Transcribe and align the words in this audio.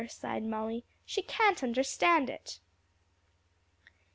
sighed 0.09 0.43
Molly; 0.43 0.83
"she 1.05 1.21
can't 1.21 1.61
understand 1.61 2.27
it." 2.27 2.59